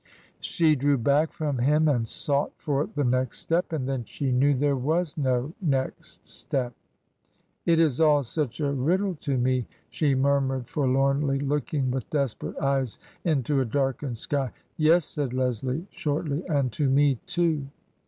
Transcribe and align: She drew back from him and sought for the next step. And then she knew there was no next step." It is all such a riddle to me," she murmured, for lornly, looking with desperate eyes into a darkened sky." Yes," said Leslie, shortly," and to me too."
She 0.39 0.75
drew 0.75 0.97
back 0.97 1.31
from 1.31 1.59
him 1.59 1.87
and 1.87 2.07
sought 2.07 2.53
for 2.57 2.87
the 2.87 3.03
next 3.03 3.37
step. 3.37 3.71
And 3.71 3.87
then 3.87 4.03
she 4.03 4.31
knew 4.31 4.55
there 4.55 4.75
was 4.75 5.15
no 5.15 5.53
next 5.61 6.25
step." 6.27 6.73
It 7.67 7.79
is 7.79 8.01
all 8.01 8.23
such 8.23 8.59
a 8.59 8.73
riddle 8.73 9.13
to 9.21 9.37
me," 9.37 9.67
she 9.91 10.15
murmured, 10.15 10.67
for 10.67 10.87
lornly, 10.87 11.39
looking 11.47 11.91
with 11.91 12.09
desperate 12.09 12.57
eyes 12.57 12.97
into 13.25 13.61
a 13.61 13.65
darkened 13.65 14.17
sky." 14.17 14.51
Yes," 14.75 15.05
said 15.05 15.33
Leslie, 15.33 15.85
shortly," 15.91 16.43
and 16.49 16.71
to 16.71 16.89
me 16.89 17.19
too." 17.27 17.67